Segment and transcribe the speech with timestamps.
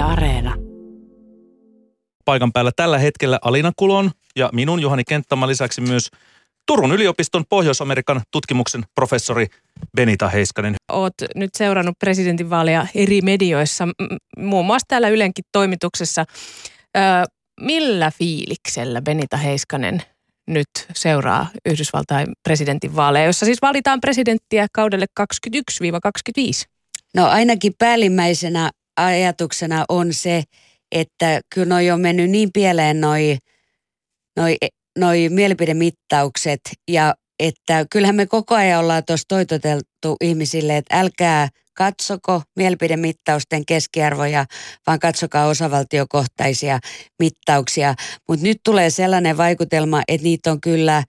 [0.00, 0.54] Yle Areena.
[2.24, 6.10] Paikan päällä tällä hetkellä Alina Kulon ja minun Juhani Kenttämän lisäksi myös
[6.66, 9.46] Turun yliopiston Pohjois-Amerikan tutkimuksen professori
[9.96, 10.74] Benita Heiskanen.
[10.92, 13.88] Oot nyt seurannut presidentinvaaleja eri medioissa,
[14.38, 16.24] muun muassa täällä Ylenkin toimituksessa.
[16.96, 17.00] Ö,
[17.60, 20.02] millä fiiliksellä Benita Heiskanen
[20.46, 25.24] nyt seuraa Yhdysvaltain presidentinvaaleja, jossa siis valitaan presidenttiä kaudelle 21-25?
[27.14, 28.70] No ainakin päällimmäisenä
[29.04, 30.42] ajatuksena on se,
[30.92, 33.38] että kyllä noi on mennyt niin pieleen noi,
[34.36, 34.56] noi,
[34.98, 36.60] noi mielipidemittaukset
[36.90, 44.46] ja että kyllähän me koko ajan ollaan tuossa toitoteltu ihmisille, että älkää katsoko mielipidemittausten keskiarvoja,
[44.86, 46.78] vaan katsokaa osavaltiokohtaisia
[47.18, 47.94] mittauksia.
[48.28, 51.04] Mutta nyt tulee sellainen vaikutelma, että niitä on kyllä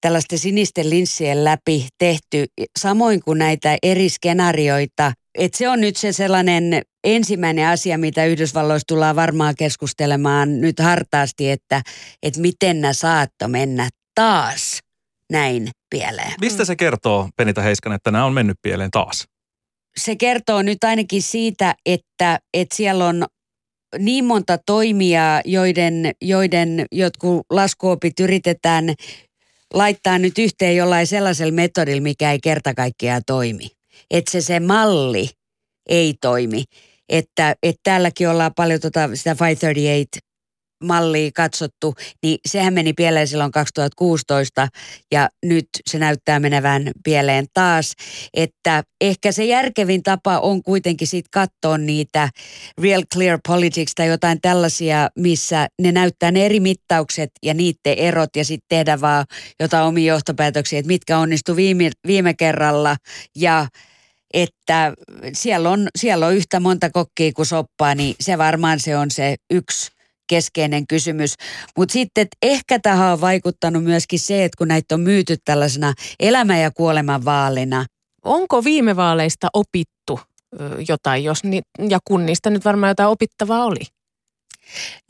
[0.00, 2.44] tällaisten sinisten linssien läpi tehty,
[2.78, 5.12] samoin kuin näitä eri skenaarioita.
[5.34, 11.50] Et se on nyt se sellainen ensimmäinen asia, mitä Yhdysvalloissa tullaan varmaan keskustelemaan nyt hartaasti,
[11.50, 11.82] että,
[12.22, 14.80] että miten nämä saatto mennä taas
[15.30, 16.32] näin pieleen.
[16.40, 19.24] Mistä se kertoo, Penita Heiskanen, että nämä on mennyt pieleen taas?
[19.96, 23.26] Se kertoo nyt ainakin siitä, että, että siellä on
[23.98, 28.94] niin monta toimijaa, joiden, joiden jotkut laskuopit yritetään
[29.74, 33.68] laittaa nyt yhteen jollain sellaisella metodilla, mikä ei kerta kaikkiaan toimi.
[34.10, 35.28] Että se se malli
[35.88, 36.64] ei toimi.
[37.08, 40.31] Että, että täälläkin ollaan paljon tota, sitä 538
[40.82, 44.68] mallia katsottu, niin sehän meni pieleen silloin 2016
[45.12, 47.92] ja nyt se näyttää menevän pieleen taas.
[48.34, 52.28] Että ehkä se järkevin tapa on kuitenkin sitten katsoa niitä
[52.82, 58.36] Real Clear Politics tai jotain tällaisia, missä ne näyttää ne eri mittaukset ja niiden erot
[58.36, 59.24] ja sitten tehdä vaan
[59.60, 62.96] jotain omia johtopäätöksiä, että mitkä onnistu viime, viime kerralla
[63.36, 63.66] ja
[64.34, 64.92] että
[65.32, 69.36] siellä on, siellä on yhtä monta kokkia kuin soppaa, niin se varmaan se on se
[69.50, 69.90] yksi
[70.26, 71.34] keskeinen kysymys.
[71.76, 75.92] Mutta sitten että ehkä tähän on vaikuttanut myöskin se, että kun näitä on myyty tällaisena
[76.20, 77.86] elämä- ja kuoleman vaalina.
[78.24, 80.20] Onko viime vaaleista opittu
[80.88, 83.80] jotain, jos ni, ja kun niistä nyt varmaan jotain opittavaa oli?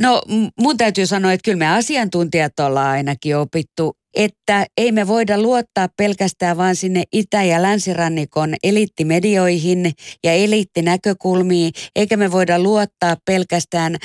[0.00, 0.22] No
[0.60, 5.88] mun täytyy sanoa, että kyllä me asiantuntijat ollaan ainakin opittu, että ei me voida luottaa
[5.96, 9.92] pelkästään vaan sinne itä- ja länsirannikon eliittimedioihin
[10.24, 13.96] ja eliittinäkökulmiin, eikä me voida luottaa pelkästään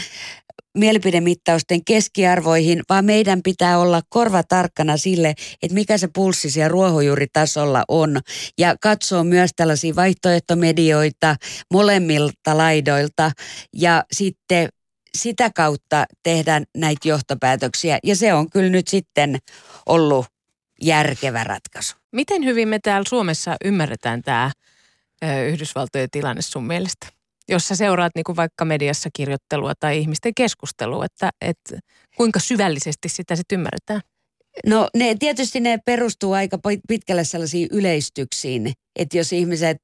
[0.77, 7.83] mielipidemittausten keskiarvoihin, vaan meidän pitää olla korva tarkkana sille, että mikä se pulssi siellä ruohonjuuritasolla
[7.87, 8.19] on.
[8.57, 11.35] Ja katsoa myös tällaisia vaihtoehtomedioita
[11.73, 13.31] molemmilta laidoilta
[13.75, 14.69] ja sitten
[15.17, 17.99] sitä kautta tehdä näitä johtopäätöksiä.
[18.03, 19.37] Ja se on kyllä nyt sitten
[19.85, 20.25] ollut
[20.81, 21.95] järkevä ratkaisu.
[22.11, 24.51] Miten hyvin me täällä Suomessa ymmärretään tämä
[25.47, 27.16] Yhdysvaltojen tilanne sun mielestä?
[27.49, 31.79] Jos sä seuraat niin kuin vaikka mediassa kirjoittelua tai ihmisten keskustelua, että, että
[32.17, 34.01] kuinka syvällisesti sitä sitten ymmärretään?
[34.65, 39.77] No ne, tietysti ne perustuu aika pitkälle sellaisiin yleistyksiin, että jos ihmiset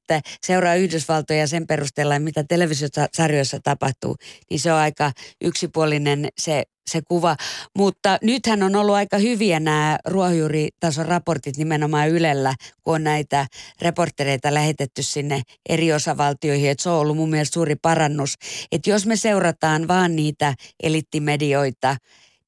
[0.46, 4.16] seuraa Yhdysvaltoja sen perusteella, mitä televisiosarjoissa tapahtuu,
[4.50, 5.12] niin se on aika
[5.44, 7.36] yksipuolinen se, se kuva.
[7.78, 13.46] Mutta nythän on ollut aika hyviä nämä ruohonjuuritason raportit nimenomaan Ylellä, kun on näitä
[13.82, 16.70] reportereita lähetetty sinne eri osavaltioihin.
[16.70, 18.34] Että se on ollut mun mielestä suuri parannus.
[18.72, 21.96] Että jos me seurataan vaan niitä elittimedioita,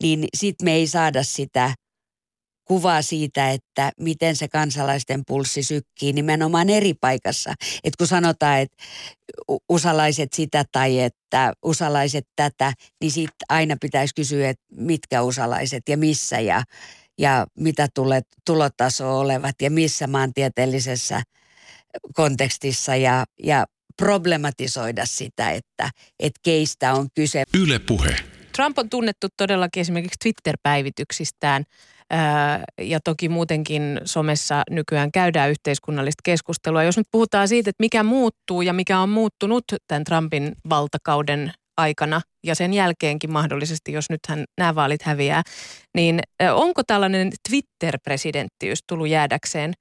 [0.02, 1.74] niin sit me ei saada sitä
[2.66, 7.54] kuvaa siitä, että miten se kansalaisten pulssi sykkii nimenomaan eri paikassa.
[7.84, 8.76] Että kun sanotaan, että
[9.68, 15.96] usalaiset sitä tai että usalaiset tätä, niin sitten aina pitäisi kysyä, että mitkä usalaiset ja
[15.96, 16.62] missä ja,
[17.18, 21.22] ja mitä tulee, tulotaso olevat ja missä maantieteellisessä
[22.14, 23.66] kontekstissa ja, ja
[23.96, 27.44] problematisoida sitä, että, että keistä on kyse.
[27.54, 28.16] Yle puhe.
[28.56, 31.64] Trump on tunnettu todellakin esimerkiksi Twitter-päivityksistään–
[32.80, 36.82] ja toki muutenkin somessa nykyään käydään yhteiskunnallista keskustelua.
[36.82, 42.20] Jos nyt puhutaan siitä, että mikä muuttuu ja mikä on muuttunut tämän Trumpin valtakauden aikana
[42.44, 45.42] ja sen jälkeenkin mahdollisesti, jos nythän nämä vaalit häviää,
[45.94, 46.20] niin
[46.52, 49.72] onko tällainen Twitter-presidenttiys tullut jäädäkseen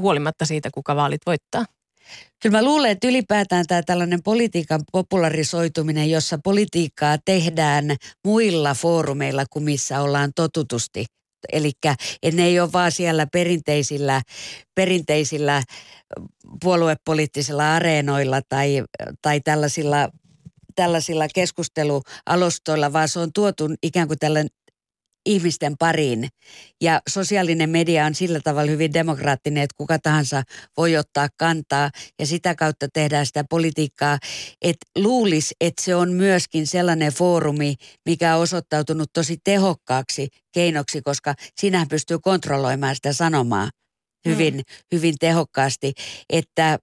[0.00, 1.64] huolimatta siitä, kuka vaalit voittaa?
[2.42, 7.84] Kyllä mä luulen, että ylipäätään tämä tällainen politiikan popularisoituminen, jossa politiikkaa tehdään
[8.24, 11.04] muilla foorumeilla kuin missä ollaan totutusti
[11.52, 11.72] Eli
[12.32, 14.22] ne ei ole vaan siellä perinteisillä,
[14.74, 15.62] perinteisillä
[16.62, 18.84] puoluepoliittisilla areenoilla tai,
[19.22, 20.08] tai tällaisilla,
[20.74, 24.50] tällaisilla keskustelualustoilla, vaan se on tuotu ikään kuin tällainen
[25.26, 26.28] ihmisten pariin.
[26.80, 30.42] Ja sosiaalinen media on sillä tavalla hyvin demokraattinen, että kuka tahansa
[30.76, 34.18] voi ottaa kantaa ja sitä kautta tehdään sitä politiikkaa.
[34.62, 37.74] Että luulisi, että se on myöskin sellainen foorumi,
[38.06, 43.70] mikä on osoittautunut tosi tehokkaaksi keinoksi, koska sinähän pystyy kontrolloimaan sitä sanomaa
[44.24, 44.62] hyvin, mm.
[44.92, 45.92] hyvin tehokkaasti,
[46.30, 46.78] että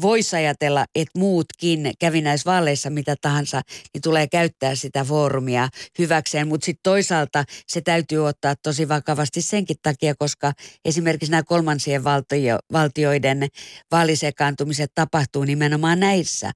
[0.00, 3.60] voisi ajatella, että muutkin kävi näissä vaaleissa mitä tahansa,
[3.94, 6.48] niin tulee käyttää sitä foorumia hyväkseen.
[6.48, 10.52] Mutta sitten toisaalta se täytyy ottaa tosi vakavasti senkin takia, koska
[10.84, 13.48] esimerkiksi nämä kolmansien valtio, valtioiden
[13.90, 16.52] vaalisekaantumiset tapahtuu nimenomaan näissä.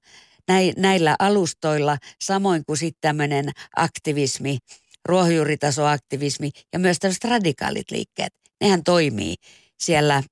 [0.77, 4.57] Näillä alustoilla, samoin kuin sitten tämmöinen aktivismi,
[5.05, 8.33] ruohonjuuritasoaktivismi ja myös tällaiset radikaalit liikkeet.
[8.61, 9.35] Nehän toimii
[9.79, 10.23] siellä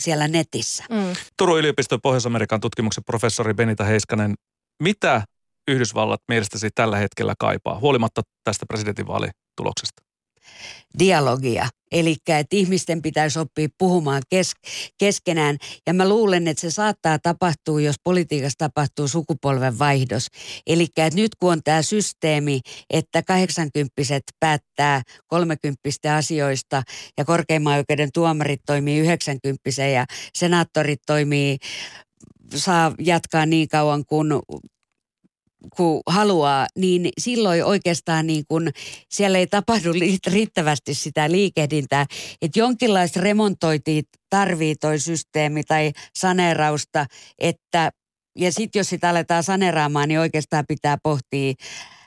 [0.00, 0.84] siellä netissä.
[0.90, 1.12] Mm.
[1.36, 4.34] Turun yliopiston Pohjois-Amerikan tutkimuksen professori Benita Heiskanen,
[4.82, 5.22] mitä
[5.68, 10.02] Yhdysvallat mielestäsi tällä hetkellä kaipaa, huolimatta tästä presidentinvaalituloksesta?
[10.98, 11.68] Dialogia.
[11.92, 14.52] Eli että ihmisten pitäisi oppia puhumaan kes,
[14.98, 15.56] keskenään.
[15.86, 20.26] Ja mä luulen, että se saattaa tapahtua, jos politiikassa tapahtuu sukupolven vaihdos.
[20.66, 22.60] Eli että nyt kun on tämä systeemi,
[22.90, 23.92] että 80
[24.40, 25.80] päättää 30
[26.16, 26.82] asioista
[27.18, 31.58] ja korkeimman oikeuden tuomarit toimii 90 ja senaattorit toimii
[32.54, 34.28] saa jatkaa niin kauan kuin
[35.76, 38.70] kun haluaa, niin silloin oikeastaan niin kun
[39.10, 39.92] siellä ei tapahdu
[40.32, 42.06] riittävästi sitä liikehdintää.
[42.42, 47.06] Että jonkinlaista remontointia tarvii toi systeemi tai saneerausta,
[47.38, 47.92] että
[48.38, 51.54] ja sitten jos sitä aletaan saneeraamaan, niin oikeastaan pitää pohtia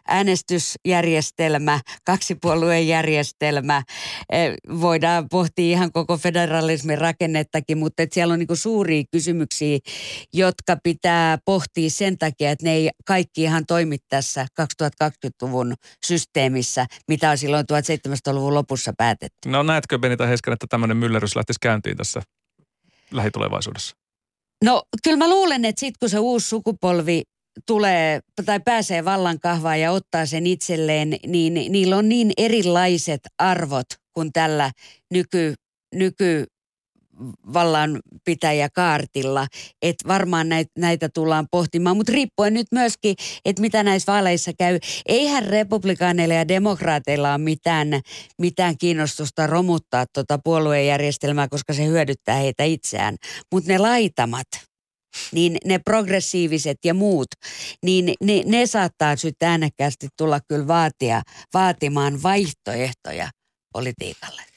[0.08, 3.84] äänestysjärjestelmä, kaksipuolueen järjestelmä.
[4.32, 9.80] Eh, voidaan pohtia ihan koko federalismin rakennettakin, mutta että siellä on niin suuria kysymyksiä,
[10.34, 15.74] jotka pitää pohtia sen takia, että ne ei kaikki ihan toimi tässä 2020-luvun
[16.06, 19.50] systeemissä, mitä on silloin 1700-luvun lopussa päätetty.
[19.50, 22.22] No näetkö Benita Hesken, että tämmöinen myllerys lähtisi käyntiin tässä
[23.12, 23.96] lähitulevaisuudessa?
[24.64, 27.24] No kyllä mä luulen, että sitten kun se uusi sukupolvi
[27.68, 33.88] tulee tai pääsee vallan kahvaan ja ottaa sen itselleen, niin niillä on niin erilaiset arvot
[34.14, 34.72] kuin tällä
[35.12, 35.54] nyky,
[35.96, 36.46] nyky
[38.70, 39.48] kaartilla,
[39.82, 43.16] että varmaan näitä, näitä tullaan pohtimaan, mutta riippuen nyt myöskin,
[43.46, 44.80] että mitä näissä vaaleissa käy.
[45.06, 47.88] Eihän republikaaneilla ja demokraateilla ole mitään,
[48.42, 53.16] mitään kiinnostusta romuttaa tuota puoluejärjestelmää, koska se hyödyttää heitä itseään,
[53.52, 54.48] mutta ne laitamat–
[55.32, 57.28] niin ne progressiiviset ja muut,
[57.84, 61.22] niin ne, ne saattaa sitten äänekkäästi tulla kyllä vaatia,
[61.54, 63.30] vaatimaan vaihtoehtoja
[63.74, 64.55] politiikalle.